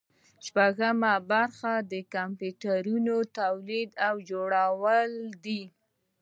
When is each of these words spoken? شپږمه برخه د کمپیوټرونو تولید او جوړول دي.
شپږمه 0.45 1.13
برخه 1.31 1.73
د 1.91 1.93
کمپیوټرونو 2.13 3.15
تولید 3.39 3.91
او 4.07 4.15
جوړول 4.29 5.11
دي. 5.45 5.63